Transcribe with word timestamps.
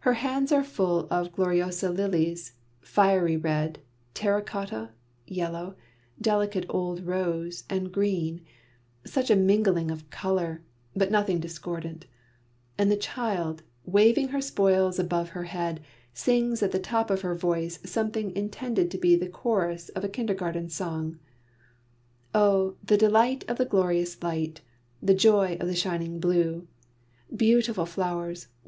Her 0.00 0.14
hands 0.14 0.50
are 0.50 0.64
full 0.64 1.06
of 1.12 1.30
Gloriosa 1.30 1.88
lilies, 1.88 2.54
fiery 2.80 3.36
red, 3.36 3.78
terra 4.12 4.42
cotta, 4.42 4.90
yellow, 5.28 5.76
delicate 6.20 6.66
old 6.68 7.06
rose 7.06 7.62
and 7.70 7.92
green 7.92 8.40
such 9.06 9.30
a 9.30 9.36
mingling 9.36 9.92
of 9.92 10.10
colour, 10.10 10.64
but 10.96 11.12
nothing 11.12 11.38
discordant 11.38 12.06
and 12.76 12.90
the 12.90 12.96
child, 12.96 13.62
waving 13.84 14.30
her 14.30 14.40
spoils 14.40 14.98
above 14.98 15.28
her 15.28 15.44
head, 15.44 15.80
sings 16.12 16.60
at 16.60 16.72
the 16.72 16.80
top 16.80 17.08
of 17.08 17.20
her 17.20 17.36
voice 17.36 17.78
something 17.84 18.34
intended 18.34 18.90
to 18.90 18.98
be 18.98 19.14
the 19.14 19.28
chorus 19.28 19.88
of 19.90 20.02
a 20.02 20.08
kindergarten 20.08 20.68
song: 20.68 21.20
Oh, 22.34 22.74
the 22.82 22.96
delight 22.96 23.44
of 23.46 23.58
the 23.58 23.64
glorious 23.66 24.20
light! 24.20 24.62
The 25.00 25.14
joy 25.14 25.56
of 25.60 25.68
the 25.68 25.76
shining 25.76 26.18
blue! 26.18 26.66
Beautiful 27.36 27.86
flowers! 27.86 28.48